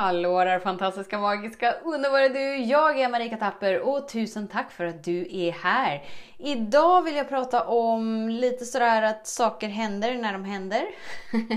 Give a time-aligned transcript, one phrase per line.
[0.00, 2.56] Hallå där fantastiska, magiska, underbara du!
[2.56, 6.04] Jag är Marika Tapper och tusen tack för att du är här!
[6.38, 10.86] Idag vill jag prata om lite sådär att saker händer när de händer.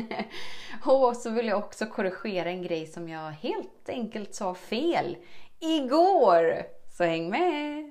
[0.85, 5.17] och så vill jag också korrigera en grej som jag helt enkelt sa fel
[5.59, 6.63] igår.
[6.97, 7.90] Så häng med!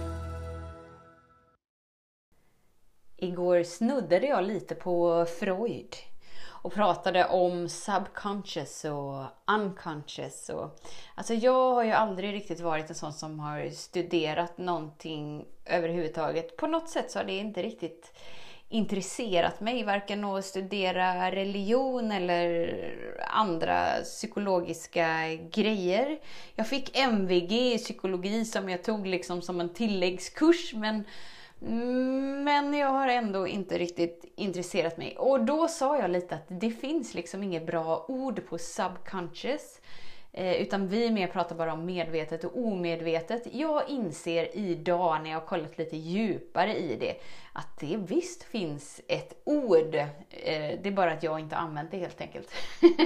[3.23, 5.95] Igår snuddade jag lite på Freud
[6.43, 9.25] och pratade om subconscious och
[9.55, 10.49] unconscious.
[10.49, 10.79] Och,
[11.15, 16.57] alltså jag har ju aldrig riktigt varit en sån som har studerat någonting överhuvudtaget.
[16.57, 18.13] På något sätt så har det inte riktigt
[18.69, 22.75] intresserat mig, varken att studera religion eller
[23.27, 26.19] andra psykologiska grejer.
[26.55, 31.03] Jag fick MVG i psykologi som jag tog liksom som en tilläggskurs, men
[32.43, 35.17] men jag har ändå inte riktigt intresserat mig.
[35.17, 39.81] Och då sa jag lite att det finns liksom inget bra ord på subconscious.
[40.33, 43.47] Eh, utan vi mer pratar bara om medvetet och omedvetet.
[43.51, 47.15] Jag inser idag när jag har kollat lite djupare i det
[47.53, 49.95] att det visst finns ett ord.
[49.95, 50.09] Eh,
[50.83, 52.51] det är bara att jag inte har använt det helt enkelt.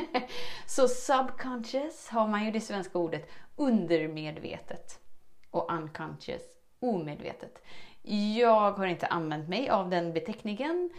[0.67, 4.99] Så subconscious har man ju det svenska ordet undermedvetet
[5.51, 6.41] och unconscious
[6.79, 7.61] omedvetet.
[8.07, 10.89] Jag har inte använt mig av den beteckningen.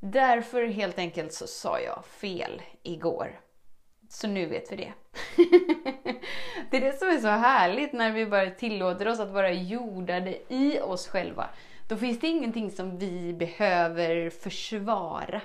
[0.00, 3.40] Därför helt enkelt så sa jag fel igår.
[4.08, 4.92] Så nu vet vi det.
[6.70, 10.38] det är det som är så härligt när vi bara tillåter oss att vara jordade
[10.48, 11.48] i oss själva.
[11.88, 15.40] Då finns det ingenting som vi behöver försvara.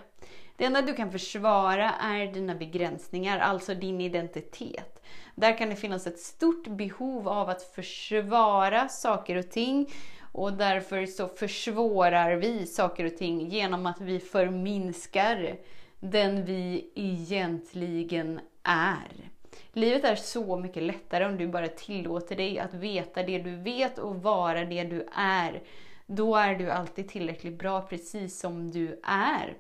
[0.56, 5.04] Det enda du kan försvara är dina begränsningar, alltså din identitet.
[5.36, 9.90] Där kan det finnas ett stort behov av att försvara saker och ting
[10.32, 15.58] och därför så försvårar vi saker och ting genom att vi förminskar
[16.00, 19.30] den vi egentligen är.
[19.74, 23.98] Livet är så mycket lättare om du bara tillåter dig att veta det du vet
[23.98, 25.62] och vara det du är.
[26.06, 29.58] Då är du alltid tillräckligt bra precis som du är.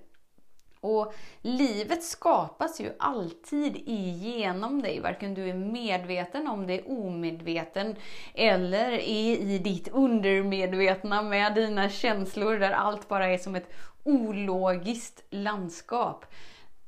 [0.81, 7.95] Och livet skapas ju alltid igenom dig, varken du är medveten om det, omedveten
[8.33, 13.69] eller är i ditt undermedvetna med dina känslor där allt bara är som ett
[14.03, 16.25] ologiskt landskap.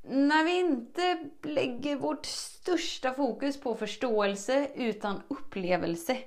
[0.01, 6.17] När vi inte lägger vårt största fokus på förståelse utan upplevelse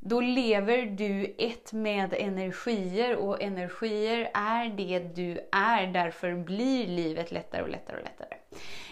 [0.00, 5.86] då lever du ett med energier och energier är det du är.
[5.86, 8.36] Därför blir livet lättare och lättare och lättare.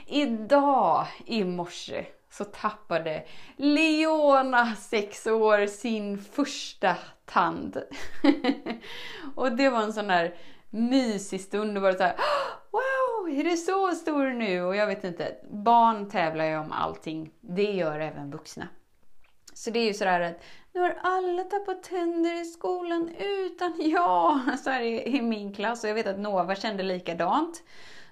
[0.06, 3.24] Idag i morse så tappade
[3.56, 7.82] Leona, 6 år, sin första tand.
[9.34, 10.34] och det var en sån där
[10.70, 11.74] mysig stund.
[11.74, 12.16] Det var så här,
[12.70, 14.62] Wow, är du så stor nu?
[14.62, 17.30] Och jag vet inte, barn tävlar ju om allting.
[17.40, 18.68] Det gör även vuxna.
[19.54, 20.42] Så det är ju sådär att
[20.78, 24.40] nu har alla tappat tänder i skolan utan jag.
[24.64, 25.84] Så här i, i min klass.
[25.84, 27.62] Och jag vet att Nova kände likadant.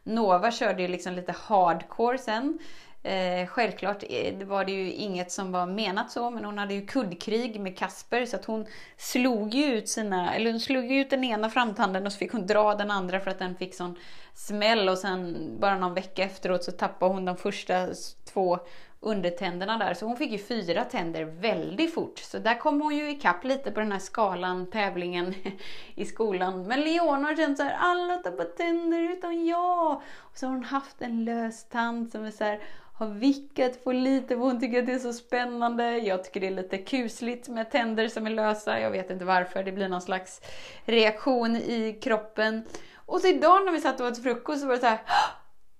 [0.02, 2.58] Nova körde ju liksom lite hardcore sen.
[3.02, 6.86] Eh, självklart eh, var det ju inget som var menat så, men hon hade ju
[6.86, 8.66] kuddkrig med Kasper så att hon
[8.96, 12.46] slog ju ut sina, eller hon slog ut den ena framtanden och så fick hon
[12.46, 13.98] dra den andra för att den fick sån
[14.34, 17.88] smäll och sen bara någon vecka efteråt så tappade hon de första
[18.32, 18.58] två
[19.00, 19.94] undertänderna där.
[19.94, 22.18] Så hon fick ju fyra tänder väldigt fort.
[22.18, 25.34] Så där kom hon ju ikapp lite på den här skalan, tävlingen
[25.94, 26.66] i skolan.
[26.66, 30.02] Men Leona har känt såhär, alla tappar tänder utom jag.
[30.16, 32.60] Och så har hon haft en lös tand som är så här,
[32.98, 35.98] har vickat på lite för hon tycker att det är så spännande.
[35.98, 38.80] Jag tycker det är lite kusligt med tänder som är lösa.
[38.80, 39.62] Jag vet inte varför.
[39.62, 40.40] Det blir någon slags
[40.84, 42.64] reaktion i kroppen.
[42.94, 45.00] Och så idag när vi satt och åt frukost så var det så här,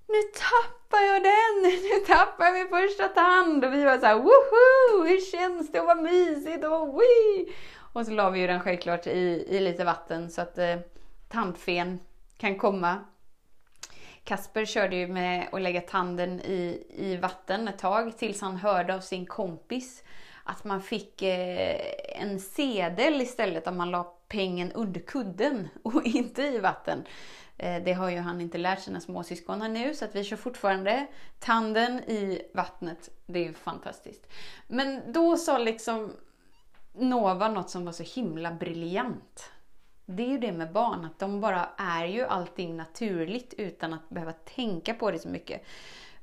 [0.09, 1.63] nu tappar jag den!
[1.83, 3.65] Nu tappar jag min första tand!
[3.65, 5.05] Och vi var så här, woho!
[5.09, 5.81] Hur känns det?
[5.81, 6.65] Och vad mysigt!
[6.65, 7.55] Och, wii!
[7.97, 10.77] och så la vi ju den självklart i, i lite vatten så att eh,
[11.29, 12.01] tandfen
[12.37, 13.05] kan komma.
[14.25, 18.95] Kasper körde ju med att lägga tanden i, i vatten ett tag tills han hörde
[18.95, 20.03] av sin kompis
[20.45, 21.81] att man fick eh,
[22.21, 27.05] en sedel istället om man la pengen under kudden och inte i vatten.
[27.59, 31.07] Eh, det har ju han inte lärt sina småsyskon nu så att vi kör fortfarande
[31.39, 33.11] tanden i vattnet.
[33.27, 34.27] Det är ju fantastiskt.
[34.69, 36.13] Men då sa liksom
[36.93, 39.51] Nova något som var så himla briljant.
[40.07, 44.09] Det är ju det med barn, att de bara är ju allting naturligt utan att
[44.09, 45.63] behöva tänka på det så mycket.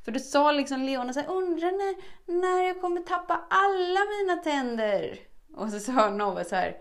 [0.05, 1.95] För då sa liksom Leona så här, undrar när,
[2.41, 5.19] när jag kommer tappa alla mina tänder.
[5.55, 6.77] Och så sa Nova så här,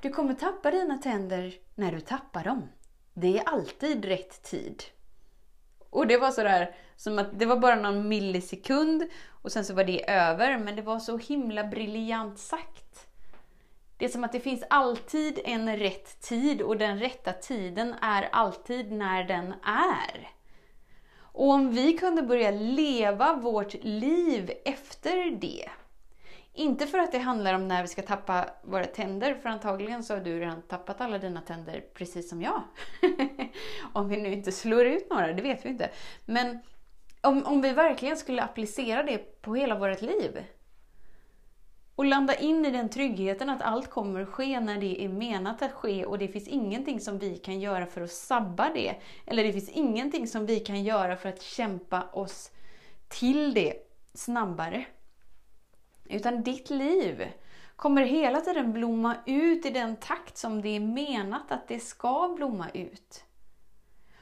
[0.00, 2.68] du kommer tappa dina tänder när du tappar dem.
[3.14, 4.82] Det är alltid rätt tid.
[5.90, 9.84] Och det var sådär, som att det var bara någon millisekund och sen så var
[9.84, 13.06] det över, men det var så himla briljant sagt.
[13.96, 18.28] Det är som att det finns alltid en rätt tid och den rätta tiden är
[18.32, 20.30] alltid när den är.
[21.14, 25.68] Och om vi kunde börja leva vårt liv efter det.
[26.54, 30.14] Inte för att det handlar om när vi ska tappa våra tänder, för antagligen så
[30.14, 32.62] har du redan tappat alla dina tänder precis som jag.
[33.92, 35.90] om vi nu inte slår ut några, det vet vi inte.
[36.24, 36.58] Men
[37.20, 40.44] om, om vi verkligen skulle applicera det på hela vårt liv
[41.94, 45.72] och landa in i den tryggheten att allt kommer ske när det är menat att
[45.72, 48.94] ske och det finns ingenting som vi kan göra för att sabba det.
[49.26, 52.50] Eller det finns ingenting som vi kan göra för att kämpa oss
[53.08, 53.74] till det
[54.14, 54.84] snabbare.
[56.12, 57.32] Utan ditt liv
[57.76, 62.34] kommer hela tiden blomma ut i den takt som det är menat att det ska
[62.36, 63.24] blomma ut.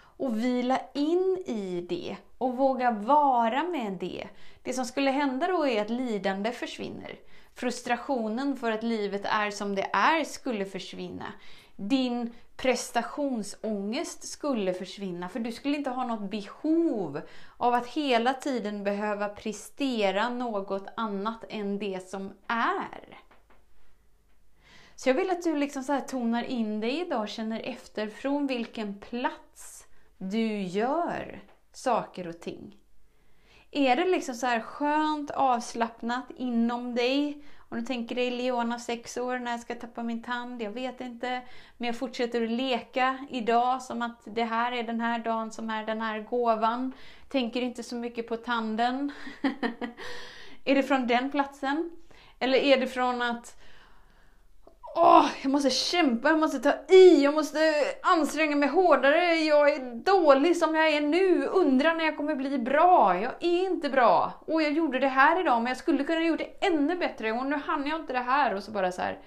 [0.00, 4.28] Och vila in i det och våga vara med det.
[4.62, 7.18] Det som skulle hända då är att lidande försvinner.
[7.54, 11.32] Frustrationen för att livet är som det är skulle försvinna.
[11.82, 17.20] Din prestationsångest skulle försvinna för du skulle inte ha något behov
[17.56, 23.18] av att hela tiden behöva prestera något annat än det som är.
[24.96, 28.08] Så jag vill att du liksom så här tonar in dig idag och känner efter
[28.08, 29.86] från vilken plats
[30.18, 31.42] du gör
[31.72, 32.79] saker och ting.
[33.70, 37.44] Är det liksom så här skönt avslappnat inom dig?
[37.68, 41.00] Om du tänker dig Leona, sex år, när jag ska tappa min tand, jag vet
[41.00, 41.42] inte.
[41.76, 45.70] Men jag fortsätter att leka idag som att det här är den här dagen som
[45.70, 46.92] är den här gåvan.
[47.28, 49.12] Tänker inte så mycket på tanden.
[50.64, 51.90] är det från den platsen?
[52.38, 53.60] Eller är det från att
[55.02, 57.58] Åh, jag måste kämpa, jag måste ta i, jag måste
[58.02, 59.34] anstränga mig hårdare.
[59.34, 61.44] Jag är dålig som jag är nu.
[61.46, 63.20] Undrar när jag kommer bli bra.
[63.20, 64.32] Jag är inte bra.
[64.46, 67.32] Och jag gjorde det här idag, men jag skulle kunna gjort det ännu bättre.
[67.32, 68.54] Och nu hann jag inte det här.
[68.54, 69.18] Och så bara så här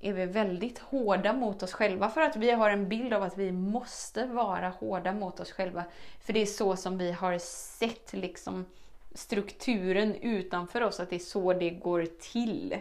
[0.00, 3.38] är vi väldigt hårda mot oss själva för att vi har en bild av att
[3.38, 5.84] vi måste vara hårda mot oss själva.
[6.26, 8.66] För det är så som vi har sett liksom
[9.14, 12.76] strukturen utanför oss, att det är så det går till.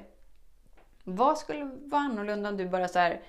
[1.07, 3.22] Vad skulle vara annorlunda om du bara så här,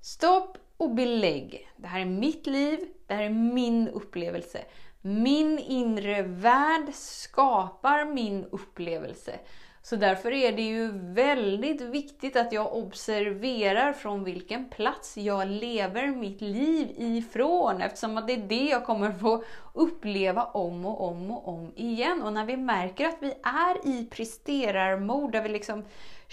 [0.00, 1.68] stopp och belägg.
[1.76, 4.64] Det här är mitt liv, det här är min upplevelse.
[5.00, 9.38] Min inre värld skapar min upplevelse.
[9.82, 16.06] Så därför är det ju väldigt viktigt att jag observerar från vilken plats jag lever
[16.06, 17.82] mitt liv ifrån.
[17.82, 22.22] Eftersom att det är det jag kommer få uppleva om och om och om igen.
[22.22, 25.84] Och när vi märker att vi är i presterarmod där vi liksom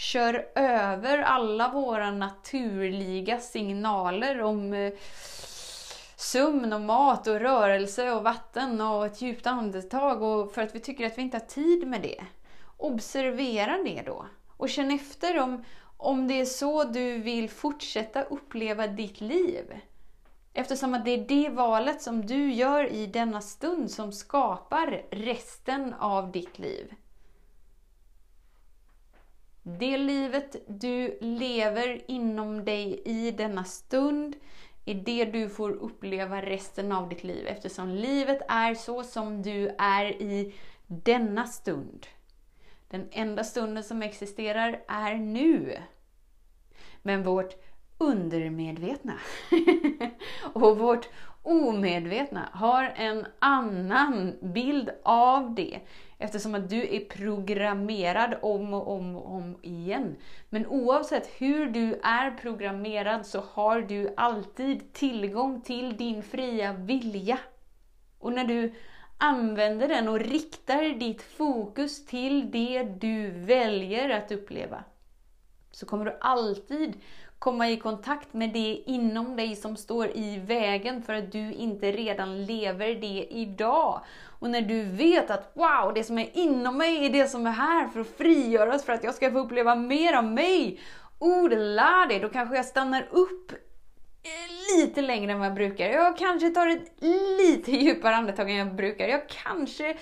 [0.01, 4.93] kör över alla våra naturliga signaler om eh,
[6.15, 10.79] sömn och mat och rörelse och vatten och ett djupt andetag och för att vi
[10.79, 12.23] tycker att vi inte har tid med det.
[12.77, 14.25] Observera det då
[14.57, 15.63] och känn efter om,
[15.97, 19.79] om det är så du vill fortsätta uppleva ditt liv.
[20.53, 25.93] Eftersom att det är det valet som du gör i denna stund som skapar resten
[25.93, 26.93] av ditt liv.
[29.79, 34.35] Det livet du lever inom dig i denna stund
[34.85, 39.75] är det du får uppleva resten av ditt liv eftersom livet är så som du
[39.77, 40.53] är i
[40.87, 42.07] denna stund.
[42.87, 45.77] Den enda stunden som existerar är nu.
[47.01, 47.55] Men vårt
[47.97, 49.19] undermedvetna
[50.53, 51.09] och vårt
[51.43, 55.79] omedvetna har en annan bild av det.
[56.21, 60.15] Eftersom att du är programmerad om och om och om igen.
[60.49, 67.39] Men oavsett hur du är programmerad så har du alltid tillgång till din fria vilja.
[68.19, 68.73] Och när du
[69.17, 74.83] använder den och riktar ditt fokus till det du väljer att uppleva
[75.71, 76.93] så kommer du alltid
[77.41, 81.91] komma i kontakt med det inom dig som står i vägen för att du inte
[81.91, 84.01] redan lever det idag.
[84.39, 87.51] Och när du vet att wow, det som är inom mig är det som är
[87.51, 90.79] här för att frigöras för att jag ska få uppleva mer av mig.
[91.19, 95.55] Oh, det lär dig, då kanske jag stannar upp eh, lite längre än vad jag
[95.55, 95.85] brukar.
[95.85, 97.01] Jag kanske tar ett
[97.39, 99.07] lite djupare andetag än jag brukar.
[99.07, 99.97] Jag kanske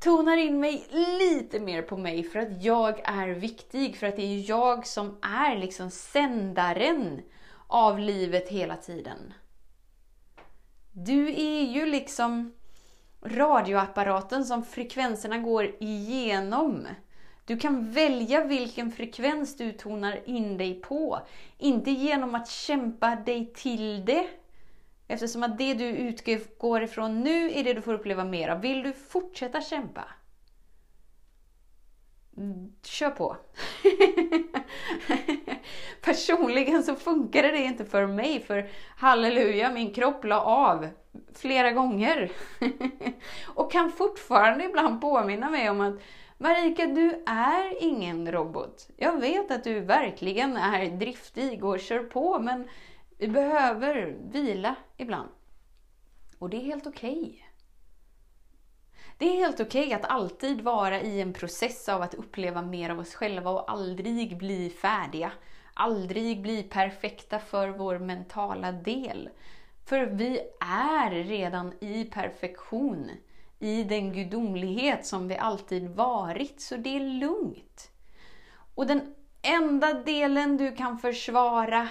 [0.00, 4.22] tonar in mig lite mer på mig för att jag är viktig, för att det
[4.22, 7.22] är jag som är liksom sändaren
[7.66, 9.32] av livet hela tiden.
[10.92, 12.52] Du är ju liksom
[13.22, 16.86] radioapparaten som frekvenserna går igenom.
[17.44, 21.20] Du kan välja vilken frekvens du tonar in dig på.
[21.58, 24.28] Inte genom att kämpa dig till det.
[25.10, 28.60] Eftersom att det du utgår ifrån nu är det du får uppleva mer av.
[28.60, 30.04] Vill du fortsätta kämpa?
[32.36, 33.36] Mm, kör på!
[36.02, 40.88] Personligen så funkade det inte för mig, för halleluja, min kropp la av
[41.34, 42.30] flera gånger.
[43.46, 46.00] och kan fortfarande ibland påminna mig om att
[46.38, 48.88] Marika, du är ingen robot.
[48.96, 52.68] Jag vet att du verkligen är driftig och kör på, men
[53.20, 55.28] vi behöver vila ibland.
[56.38, 57.18] Och det är helt okej.
[57.18, 57.40] Okay.
[59.18, 62.90] Det är helt okej okay att alltid vara i en process av att uppleva mer
[62.90, 65.32] av oss själva och aldrig bli färdiga.
[65.74, 69.28] Aldrig bli perfekta för vår mentala del.
[69.84, 73.10] För vi är redan i perfektion
[73.58, 77.90] i den gudomlighet som vi alltid varit, så det är lugnt.
[78.74, 81.88] Och den enda delen du kan försvara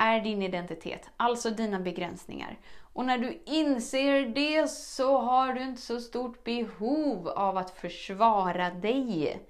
[0.00, 2.58] är din identitet, alltså dina begränsningar.
[2.92, 8.70] Och när du inser det så har du inte så stort behov av att försvara
[8.70, 9.40] dig.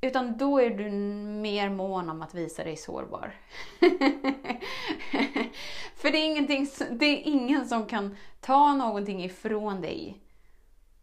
[0.00, 0.90] Utan då är du
[1.40, 3.34] mer mån om att visa dig sårbar.
[5.94, 10.22] För det är, ingenting, det är ingen som kan ta någonting ifrån dig.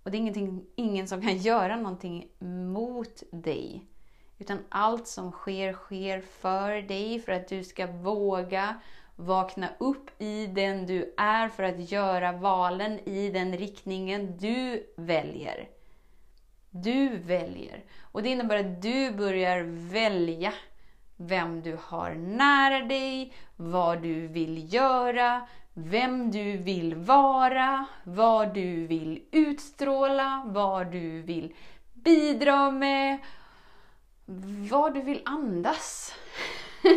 [0.03, 2.27] Och det är ingen som kan göra någonting
[2.73, 3.85] mot dig.
[4.37, 8.75] Utan allt som sker, sker för dig, för att du ska våga
[9.15, 15.69] vakna upp i den du är, för att göra valen i den riktningen du väljer.
[16.69, 17.83] Du väljer.
[18.01, 19.61] Och det innebär att du börjar
[19.91, 20.53] välja
[21.17, 28.87] vem du har nära dig, vad du vill göra, vem du vill vara, vad du
[28.87, 31.53] vill utstråla, vad du vill
[31.93, 33.17] bidra med,
[34.69, 36.15] vad du vill andas.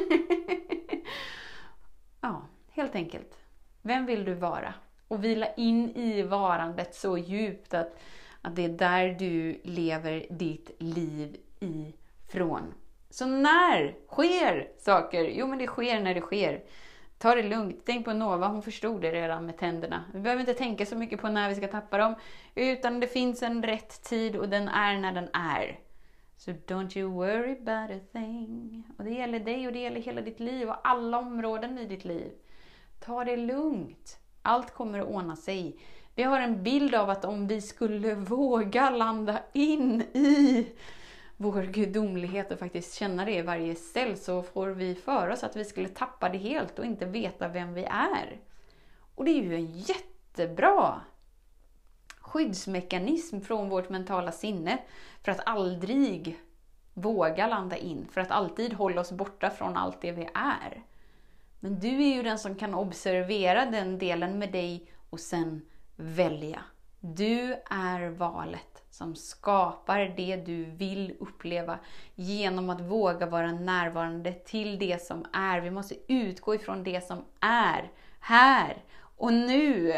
[2.21, 3.39] ja, helt enkelt.
[3.83, 4.75] Vem vill du vara?
[5.09, 7.99] Och vila in i varandet så djupt att,
[8.43, 12.75] att det är där du lever ditt liv ifrån.
[13.11, 15.25] Så när sker saker?
[15.25, 16.65] Jo, men det sker när det sker.
[17.19, 17.83] Ta det lugnt.
[17.87, 20.05] Tänk på Nova, hon förstod det redan med tänderna.
[20.15, 22.15] Vi behöver inte tänka så mycket på när vi ska tappa dem.
[22.55, 25.79] Utan det finns en rätt tid och den är när den är.
[26.39, 28.85] So don't you worry about a thing.
[28.99, 32.05] Och det gäller dig och det gäller hela ditt liv och alla områden i ditt
[32.05, 32.33] liv.
[33.01, 34.19] Ta det lugnt.
[34.43, 35.77] Allt kommer att ordna sig.
[36.15, 40.67] Vi har en bild av att om vi skulle våga landa in i
[41.37, 45.57] vår gudomlighet och faktiskt känna det i varje cell så får vi för oss att
[45.57, 48.41] vi skulle tappa det helt och inte veta vem vi är.
[49.15, 51.01] Och det är ju en jättebra
[52.29, 54.79] skyddsmekanism från vårt mentala sinne
[55.23, 56.39] för att aldrig
[56.95, 60.83] våga landa in, för att alltid hålla oss borta från allt det vi är.
[61.61, 65.63] Men du är ju den som kan observera den delen med dig och sen
[65.97, 66.61] välja.
[67.01, 71.79] Du är valet som skapar det du vill uppleva
[72.15, 75.61] genom att våga vara närvarande till det som är.
[75.61, 78.83] Vi måste utgå ifrån det som är här
[79.17, 79.95] och nu.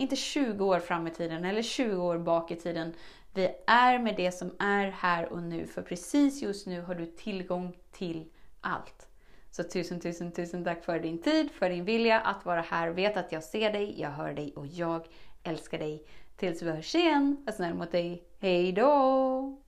[0.00, 2.94] Inte 20 år fram i tiden eller 20 år bak i tiden.
[3.34, 7.06] Vi är med det som är här och nu, för precis just nu har du
[7.06, 9.08] tillgång till allt.
[9.50, 12.90] Så tusen, tusen, tusen tack för din tid, för din vilja att vara här.
[12.90, 15.06] Vet att jag ser dig, jag hör dig och jag
[15.42, 16.06] älskar dig.
[16.36, 18.22] Tills vi hörs igen, var snäll mot dig.
[18.40, 19.67] Hej då!